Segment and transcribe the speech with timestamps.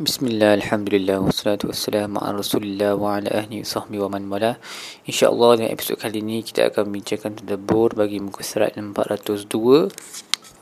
[0.00, 4.56] Bismillah, Alhamdulillah, wassalatu wassalamu ala rasulillah wa ala ahli sahbihi wa man wala
[5.04, 9.92] InsyaAllah dalam episod kali ini kita akan bincangkan tadabur bagi muka surat 402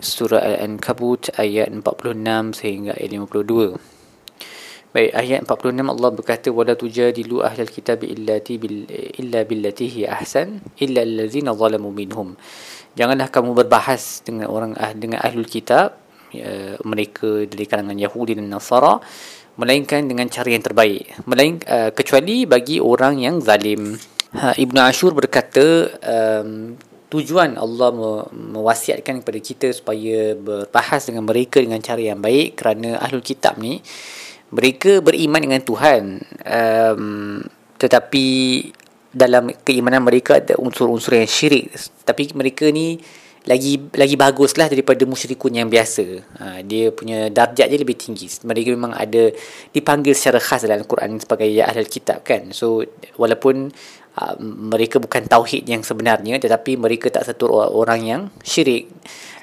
[0.02, 2.18] Surah Al-Ankabut ayat 46
[2.58, 3.78] sehingga ayat 52
[4.90, 10.66] Baik, ayat 46 Allah berkata wala tujadilu ahlal kitab illati bil illa billati hi ahsan
[10.82, 12.34] illa allazina zalamu minhum.
[12.98, 18.48] Janganlah kamu berbahas dengan orang ah, dengan ahlul kitab ya, mereka dari kalangan Yahudi dan
[18.48, 19.00] Nasara
[19.58, 21.26] melainkan dengan cara yang terbaik.
[21.26, 23.98] Melain uh, kecuali bagi orang yang zalim.
[24.28, 26.76] Ha, Ibnu Ashur berkata um,
[27.08, 27.90] tujuan Allah
[28.30, 33.80] mewasiatkan kepada kita supaya berbahas dengan mereka dengan cara yang baik kerana ahlul kitab ni
[34.52, 36.02] mereka beriman dengan Tuhan.
[36.44, 37.40] Um,
[37.80, 38.26] tetapi
[39.12, 41.72] dalam keimanan mereka ada unsur-unsur yang syirik.
[42.04, 43.00] Tapi mereka ni
[43.46, 46.04] lagi lagi baguslah daripada musyrikun yang biasa.
[46.40, 48.26] Ha, dia punya darjat dia lebih tinggi.
[48.26, 49.30] Mereka memang ada
[49.70, 52.50] dipanggil secara khas dalam Al-Quran sebagai ya ahli kitab kan.
[52.50, 52.82] So
[53.14, 53.70] walaupun
[54.18, 58.90] uh, mereka bukan tauhid yang sebenarnya tetapi mereka tak satu orang yang syirik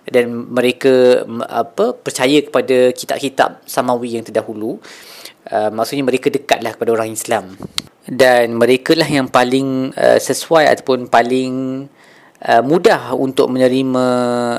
[0.06, 4.78] dan mereka apa percaya kepada kitab-kitab samawi yang terdahulu.
[5.46, 7.54] Uh, maksudnya mereka dekatlah kepada orang Islam.
[8.06, 11.86] Dan mereka lah yang paling uh, sesuai ataupun paling
[12.46, 14.06] Uh, mudah untuk menerima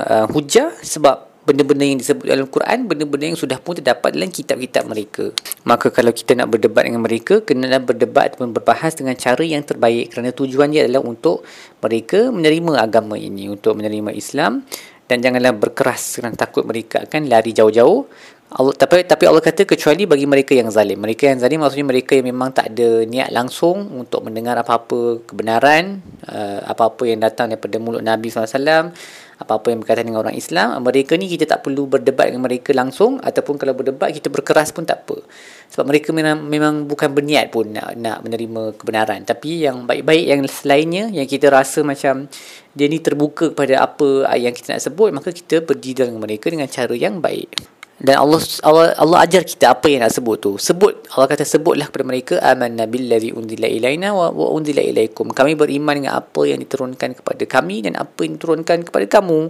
[0.03, 4.83] uh, hujah sebab benda-benda yang disebut dalam Quran benda-benda yang sudah pun terdapat dalam kitab-kitab
[4.83, 5.31] mereka.
[5.63, 10.11] Maka kalau kita nak berdebat dengan mereka kenalah berdebat ataupun berbahas dengan cara yang terbaik
[10.11, 11.47] kerana tujuan dia adalah untuk
[11.79, 14.67] mereka menerima agama ini untuk menerima Islam.
[15.07, 18.11] Dan janganlah berkeras kerana takut mereka akan lari jauh-jauh
[18.47, 21.03] Allah, tapi tapi Allah kata kecuali bagi mereka yang zalim.
[21.03, 25.99] Mereka yang zalim maksudnya mereka yang memang tak ada niat langsung untuk mendengar apa-apa kebenaran,
[26.31, 28.95] uh, apa-apa yang datang daripada mulut Nabi SAW,
[29.43, 30.79] apa-apa yang berkaitan dengan orang Islam.
[30.79, 34.87] Mereka ni kita tak perlu berdebat dengan mereka langsung ataupun kalau berdebat kita berkeras pun
[34.87, 35.27] tak apa.
[35.67, 39.27] Sebab mereka memang, memang bukan berniat pun nak, nak menerima kebenaran.
[39.27, 42.31] Tapi yang baik-baik yang selainnya yang kita rasa macam
[42.71, 46.71] dia ni terbuka kepada apa yang kita nak sebut, maka kita berdiri dengan mereka dengan
[46.71, 50.51] cara yang baik dan Allah Allah Allah ajar kita apa yang nak sebut tu.
[50.61, 55.33] Sebut Allah kata sebutlah kepada mereka amanna billazi unzila ilaina wa, wa unzila ilaikum.
[55.33, 59.49] Kami beriman dengan apa yang diturunkan kepada kami dan apa yang diturunkan kepada kamu.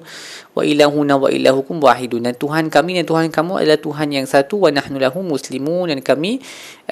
[0.55, 2.23] Wa ilahuna wa ilahukum wahidun.
[2.23, 5.91] Dan Tuhan kami dan Tuhan kamu adalah Tuhan yang satu wa nahnu lahu muslimun.
[5.91, 6.39] Dan kami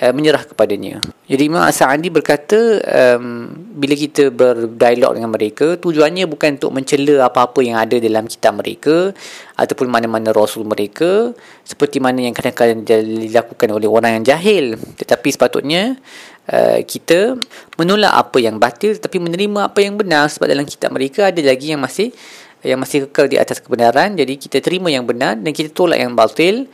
[0.04, 1.00] uh, menyerah kepadanya.
[1.32, 2.84] Jadi Imam As-Sa'adi berkata
[3.16, 3.48] um,
[3.80, 9.16] bila kita berdialog dengan mereka tujuannya bukan untuk mencela apa-apa yang ada dalam kitab mereka
[9.56, 11.32] ataupun mana-mana rasul mereka
[11.66, 14.78] seperti mana yang kadang-kadang dilakukan oleh orang yang jahil.
[14.78, 15.98] Tetapi sepatutnya
[16.46, 17.42] uh, kita
[17.82, 20.30] menolak apa yang batil tetapi menerima apa yang benar.
[20.30, 22.14] Sebab dalam kitab mereka ada lagi yang masih
[22.62, 24.14] yang masih kekal di atas kebenaran.
[24.14, 26.70] Jadi kita terima yang benar dan kita tolak yang batil.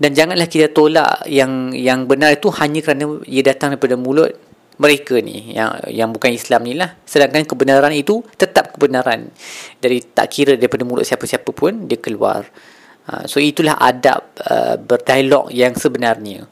[0.00, 4.32] Dan janganlah kita tolak yang yang benar itu hanya kerana ia datang daripada mulut
[4.80, 6.96] mereka ni yang yang bukan Islam ni lah.
[7.04, 9.28] Sedangkan kebenaran itu tetap kebenaran.
[9.80, 12.48] Dari tak kira daripada mulut siapa-siapa pun dia keluar
[13.10, 16.46] uh, so itulah adab uh, berdialog yang sebenarnya.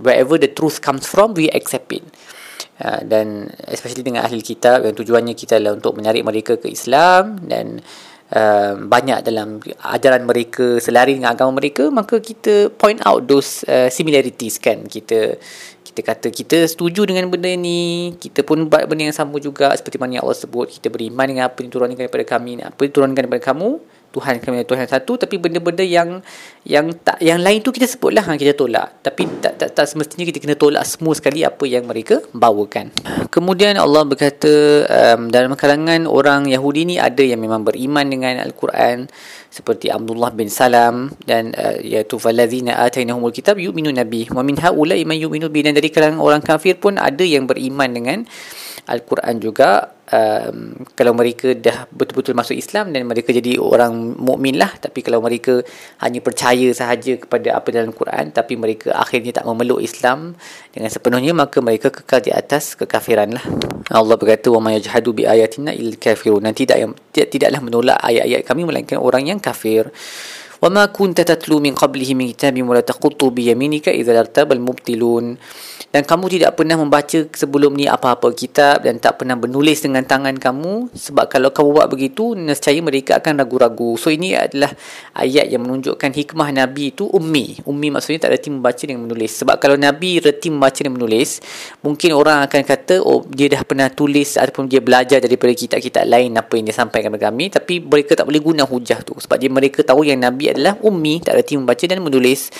[0.00, 2.04] Wherever the truth comes from we accept it.
[2.78, 7.42] Uh, dan especially dengan ahli kitab yang tujuannya kita adalah untuk menarik mereka ke Islam
[7.42, 7.82] dan
[8.30, 13.90] uh, banyak dalam ajaran mereka selari dengan agama mereka maka kita point out those uh,
[13.90, 14.86] similarities kan.
[14.86, 15.36] Kita
[15.82, 19.74] kita kata kita setuju dengan benda ni kita pun buat benda yang sama juga.
[19.74, 22.90] Seperti mana yang Allah sebut kita beriman dengan apa yang diturunkan daripada kami apa yang
[22.94, 23.70] diturunkan daripada kamu
[24.08, 26.24] Tuhan kami Tuhan satu tapi benda-benda yang
[26.64, 29.04] yang tak yang lain tu kita sebutlah ha, kita tolak.
[29.04, 32.88] Tapi tak, tak tak semestinya kita kena tolak semua sekali apa yang mereka bawakan.
[33.28, 34.52] Kemudian Allah berkata
[34.88, 39.08] um, dalam kalangan orang Yahudi ni ada yang memang beriman dengan Al-Quran
[39.48, 45.08] seperti Abdullah bin Salam dan uh, iaitu falazina atainahumul kitab yu'minu nabi wa min haula'i
[45.08, 48.18] man yu'minu bi dan dari kalangan orang kafir pun ada yang beriman dengan
[48.89, 54.71] Al-Quran juga um, kalau mereka dah betul-betul masuk Islam dan mereka jadi orang mukmin lah
[54.77, 55.63] tapi kalau mereka
[56.03, 60.35] hanya percaya sahaja kepada apa dalam Quran tapi mereka akhirnya tak memeluk Islam
[60.75, 63.45] dengan sepenuhnya maka mereka kekal di atas kekafiran lah
[63.91, 67.97] Allah berkata wa may yajhadu bi ayatina il kafirun nanti tidak yang tidak, tidaklah menolak
[68.03, 69.89] ayat-ayat kami melainkan orang yang kafir
[70.63, 75.25] وما كنت تتلو من قبله من كتاب ولا تخط بيمينك إذا ارتاب المبتلون
[75.88, 80.36] dan kamu tidak pernah membaca sebelum ni apa-apa kitab dan tak pernah menulis dengan tangan
[80.36, 80.92] kamu.
[80.92, 83.96] Sebab kalau kamu buat begitu nescaya mereka akan ragu-ragu.
[83.96, 84.68] So ini adalah
[85.16, 87.64] ayat yang menunjukkan hikmah Nabi itu ummi.
[87.64, 89.32] Ummi maksudnya tak reti membaca dan menulis.
[89.40, 91.40] Sebab kalau Nabi reti membaca dan menulis
[91.80, 96.36] mungkin orang akan kata oh dia dah pernah tulis ataupun dia belajar daripada kitab-kitab lain
[96.36, 97.48] apa yang dia sampaikan kepada kami.
[97.48, 99.16] Tapi mereka tak boleh guna hujah tu.
[99.16, 102.52] Sebab dia mereka tahu yang Nabi adalah ummi tak reti membaca dan menulis.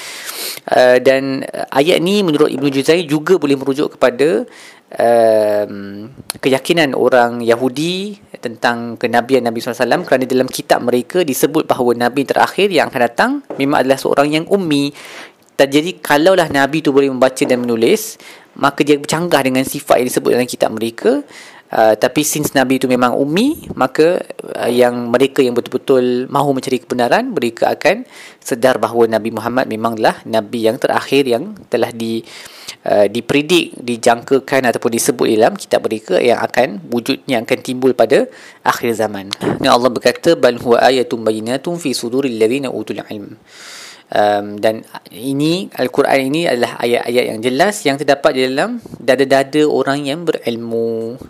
[0.64, 4.46] Uh, dan ayat ni menurut Ibnu Juzai juga boleh merujuk kepada
[4.94, 6.08] um,
[6.40, 12.72] keyakinan orang Yahudi tentang kenabian Nabi SAW kerana dalam kitab mereka disebut bahawa Nabi terakhir
[12.72, 13.30] yang akan datang
[13.60, 14.94] memang adalah seorang yang ummi.
[15.58, 18.14] Jadi kalaulah Nabi tu boleh membaca dan menulis
[18.58, 21.22] maka dia bercanggah dengan sifat yang disebut dalam kitab mereka.
[21.68, 24.24] Uh, tapi since Nabi itu memang ummi maka
[24.56, 28.08] uh, yang mereka yang betul-betul mahu mencari kebenaran mereka akan
[28.40, 34.90] sedar bahawa Nabi Muhammad memanglah Nabi yang terakhir yang telah di uh, dipredik, dijangkakan ataupun
[34.96, 38.24] disebut dalam kitab mereka yang akan wujudnya akan timbul pada
[38.64, 39.28] akhir zaman.
[39.60, 43.36] Dan Allah berkata bal huwa ayatun bayyinatun fi suduril ladzina utul ilm.
[44.08, 50.00] Um, dan ini Al-Quran ini adalah ayat-ayat yang jelas yang terdapat di dalam dada-dada orang
[50.00, 51.20] yang berilmu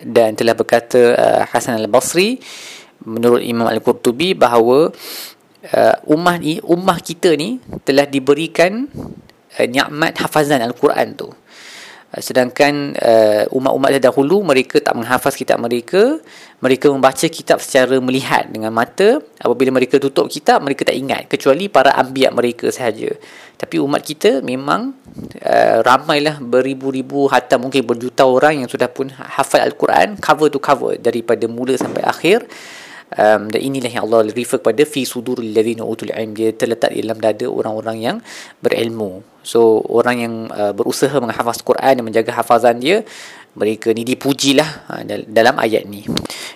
[0.00, 2.40] dan telah berkata uh, Hasan al-Basri
[3.04, 4.88] menurut Imam al-Qurtubi bahawa
[5.76, 8.88] uh, ummah ni ummah kita ni telah diberikan
[9.58, 11.28] uh, nikmat hafazan al-Quran tu.
[11.28, 16.20] Uh, sedangkan uh, umat-umat dahulu mereka tak menghafaz kitab mereka.
[16.62, 19.18] Mereka membaca kitab secara melihat dengan mata.
[19.42, 21.26] Apabila mereka tutup kitab mereka tak ingat.
[21.26, 23.10] Kecuali para ambiak mereka sahaja.
[23.58, 24.90] Tapi umat kita memang
[25.46, 30.98] uh, ramailah beribu-ribu hatta mungkin berjuta orang yang sudah pun hafal al-Quran cover to cover
[30.98, 32.42] daripada mula sampai akhir
[33.16, 36.32] um, dan inilah yang Allah refer kepada fi suduril ladzina utul ilm.
[36.36, 38.16] Dia terletak di dalam dada orang-orang yang
[38.64, 39.24] berilmu.
[39.42, 43.02] So orang yang uh, berusaha menghafaz Quran dan menjaga hafazan dia
[43.52, 46.06] mereka ni dipujilah uh, dalam ayat ni.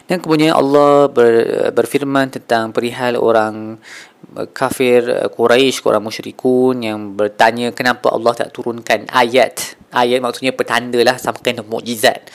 [0.06, 1.35] Dan kemudian Allah ber,
[1.75, 3.76] berfirman tentang perihal orang
[4.38, 9.76] uh, kafir uh, Quraisy orang musyrikun yang bertanya kenapa Allah tak turunkan ayat?
[9.91, 12.31] Ayat maksudnya petanda lah sama kind mukjizat.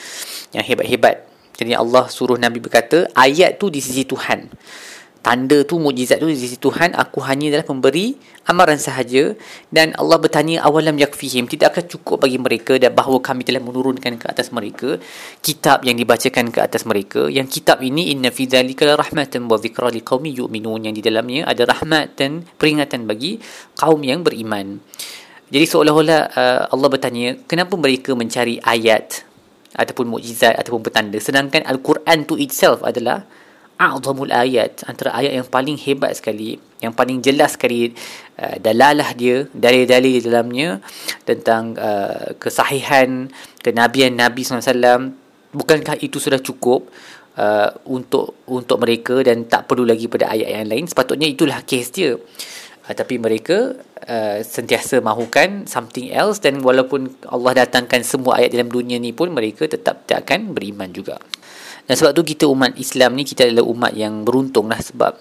[0.52, 1.31] Yang hebat-hebat
[1.62, 4.50] jadi Allah suruh Nabi berkata, ayat tu di sisi Tuhan.
[5.22, 9.38] Tanda tu, mujizat tu di sisi Tuhan, aku hanya adalah pemberi amaran sahaja.
[9.70, 14.18] Dan Allah bertanya, awalam yakfihim, tidak akan cukup bagi mereka dan bahawa kami telah menurunkan
[14.18, 14.98] ke atas mereka
[15.38, 17.30] kitab yang dibacakan ke atas mereka.
[17.30, 20.90] Yang kitab ini, inna fi dhalika rahmatan wa zikra li qawmi yu'minun.
[20.90, 23.38] Yang di dalamnya ada rahmat dan peringatan bagi
[23.78, 24.82] kaum yang beriman.
[25.54, 29.22] Jadi seolah-olah uh, Allah bertanya, kenapa mereka mencari ayat
[29.76, 31.18] ataupun mukjizat ataupun petanda.
[31.18, 33.24] Sedangkan al-Quran tu itself adalah
[33.80, 37.90] a'zamul ayat antara ayat yang paling hebat sekali yang paling jelas sekali
[38.38, 40.78] uh, dalalah dia dalil-dalil dalamnya
[41.26, 43.26] tentang uh, kesahihan
[43.58, 45.10] kenabian Nabi SAW
[45.50, 46.86] bukankah itu sudah cukup
[47.34, 50.84] uh, untuk untuk mereka dan tak perlu lagi pada ayat yang lain?
[50.86, 52.14] Sepatutnya itulah kes dia
[52.88, 58.70] uh, tapi mereka uh, sentiasa mahukan something else dan walaupun Allah datangkan semua ayat dalam
[58.70, 61.18] dunia ni pun mereka tetap tak akan beriman juga.
[61.86, 65.18] Dan sebab tu kita umat Islam ni kita adalah umat yang beruntung lah sebab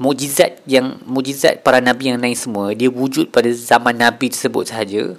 [0.00, 5.12] mujizat yang mujizat para nabi yang lain semua dia wujud pada zaman nabi tersebut sahaja.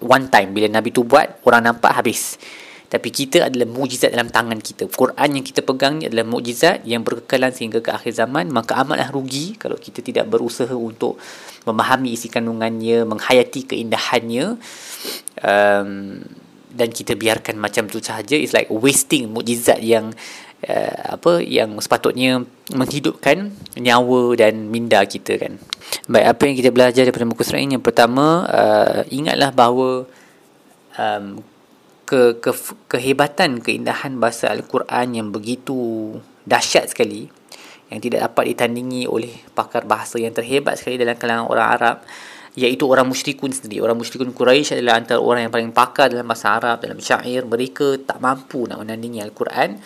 [0.00, 2.40] One time bila nabi tu buat orang nampak habis
[2.92, 4.84] tapi kita adalah mujizat dalam tangan kita.
[4.84, 8.52] Quran yang kita pegang ni adalah mujizat yang berkekalan sehingga ke akhir zaman.
[8.52, 11.16] Maka amatlah rugi kalau kita tidak berusaha untuk
[11.64, 14.60] memahami isi kandungannya, menghayati keindahannya.
[15.40, 16.20] Um,
[16.68, 18.36] dan kita biarkan macam tu sahaja.
[18.36, 20.12] It's like wasting mujizat yang
[20.68, 22.44] uh, apa yang sepatutnya
[22.76, 25.56] menghidupkan nyawa dan minda kita kan.
[26.12, 27.80] Baik, apa yang kita belajar daripada muka surat ini?
[27.80, 30.04] Yang pertama, uh, ingatlah bahawa
[31.00, 31.40] um,
[32.12, 32.52] ke, ke
[32.92, 36.12] kehebatan keindahan bahasa al-Quran yang begitu
[36.44, 37.32] dahsyat sekali
[37.88, 41.96] yang tidak dapat ditandingi oleh pakar bahasa yang terhebat sekali dalam kalangan orang Arab
[42.52, 43.80] iaitu orang musyrikun sendiri.
[43.80, 47.48] Orang musyrikun Quraisy adalah antara orang yang paling pakar dalam bahasa Arab dalam syair.
[47.48, 49.80] Mereka tak mampu nak menandingi al-Quran.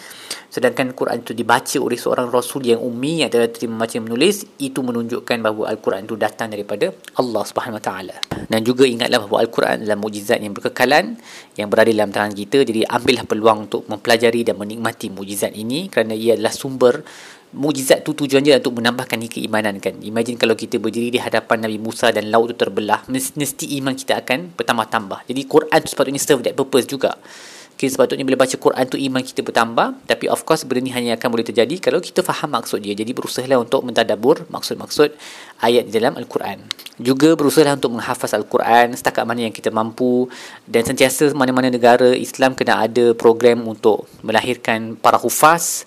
[0.50, 4.80] Sedangkan Quran itu dibaca oleh seorang rasul yang ummi yang tidak terima membaca menulis itu
[4.80, 8.16] menunjukkan bahawa al-Quran itu datang daripada Allah Subhanahu Wa Taala.
[8.48, 11.20] Dan juga ingatlah bahawa al-Quran adalah mukjizat yang berkekalan
[11.60, 12.64] yang berada dalam tangan kita.
[12.64, 17.04] Jadi ambillah peluang untuk mempelajari dan menikmati mukjizat ini kerana ia adalah sumber
[17.56, 19.96] mukjizat tu tujuannya untuk menambahkan keimanan kan?
[20.04, 24.20] Imagine kalau kita berdiri di hadapan Nabi Musa dan laut tu terbelah mesti iman kita
[24.20, 25.24] akan bertambah-tambah.
[25.24, 27.16] Jadi Quran tu sepatutnya serve that purpose juga
[27.76, 31.20] kita sepatutnya bila baca Quran tu iman kita bertambah tapi of course benda ni hanya
[31.20, 32.96] akan boleh terjadi kalau kita faham maksud dia.
[32.96, 35.12] Jadi berusahalah untuk mentadabur maksud-maksud
[35.60, 36.64] ayat di dalam Al-Quran.
[36.96, 40.32] Juga berusahalah untuk menghafaz Al-Quran setakat mana yang kita mampu
[40.64, 45.84] dan sentiasa mana-mana negara Islam kena ada program untuk melahirkan para hufaz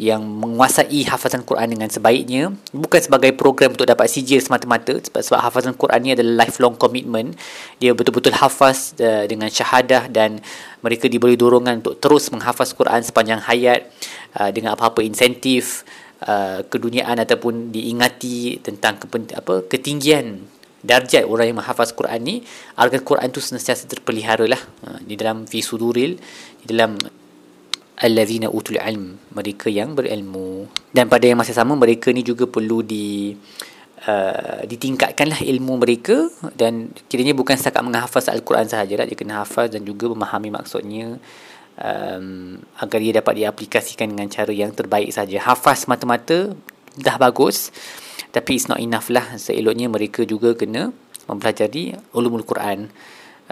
[0.00, 2.52] yang menguasai hafazan Quran dengan sebaiknya.
[2.72, 7.36] Bukan sebagai program untuk dapat sijil semata-mata sebab, sebab hafazan Quran ni adalah lifelong commitment.
[7.78, 10.40] Dia betul-betul hafaz uh, dengan syahadah dan
[10.82, 13.88] mereka diberi dorongan untuk terus menghafaz Quran sepanjang hayat
[14.36, 15.86] uh, dengan apa-apa insentif
[16.26, 20.42] uh, keduniaan ataupun diingati tentang kepent- apa ketinggian
[20.82, 22.36] darjat orang yang menghafaz Quran ni.
[22.74, 26.18] Agar Quran tu sentiasa terpelihara lah uh, di dalam fi suduril
[26.62, 26.98] di dalam
[28.02, 30.66] allazina utul ilm mereka yang berilmu.
[30.90, 33.71] Dan pada yang masa sama mereka ni juga perlu di uh,
[34.66, 36.26] ditingkatkanlah ilmu mereka
[36.58, 39.06] dan kiranya bukan setakat menghafaz al-Quran sahaja lah.
[39.06, 41.22] Dia kena hafaz dan juga memahami maksudnya
[41.78, 46.50] um, agar dia dapat diaplikasikan dengan cara yang terbaik saja hafaz mata-mata
[46.98, 47.72] dah bagus
[48.32, 49.36] tapi it's not enough lah.
[49.36, 50.90] Seeloknya mereka juga kena
[51.28, 52.88] mempelajari ulumul Quran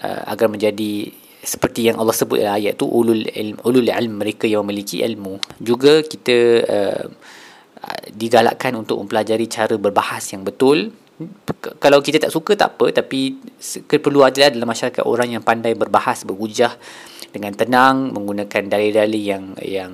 [0.01, 4.49] uh, agar menjadi seperti yang Allah sebut dalam ayat tu ulul ilm ulul ilm mereka
[4.49, 5.41] yang memiliki ilmu.
[5.61, 7.07] Juga kita uh,
[8.13, 10.93] digalakkan untuk mempelajari cara berbahas yang betul.
[11.77, 13.05] Kalau kita tak suka tak apa.
[13.05, 13.37] Tapi
[14.01, 16.77] perlu adalah dalam masyarakat orang yang pandai berbahas berhujah
[17.31, 19.93] dengan tenang menggunakan dalil-dalil yang yang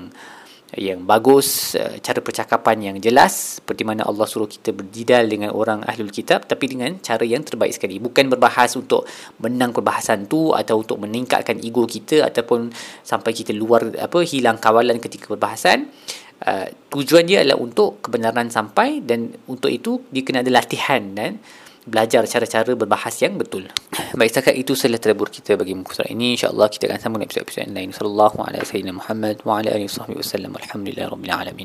[0.74, 3.62] yang bagus eh, cara percakapan yang jelas.
[3.62, 7.70] Seperti mana Allah suruh kita berdidal dengan orang ahlul kitab tapi dengan cara yang terbaik
[7.70, 8.02] sekali.
[8.02, 9.06] Bukan berbahas untuk
[9.38, 12.74] menang perbahasan tu atau untuk meningkatkan ego kita ataupun
[13.06, 15.86] sampai kita luar apa hilang kawalan ketika perbahasan
[16.44, 21.40] uh, tujuan dia adalah untuk kebenaran sampai dan untuk itu dia kena ada latihan dan
[21.86, 23.64] belajar cara-cara berbahas yang betul.
[24.18, 26.34] Baik setakat itu sahaja terabur kita bagi muka surat ini.
[26.34, 27.94] InsyaAllah kita akan sambung episod-episod lain.
[27.94, 30.52] Sallallahu alaihi wasallam Muhammad wa ala alihi wasallam.
[30.58, 31.64] Alhamdulillah rabbil alamin.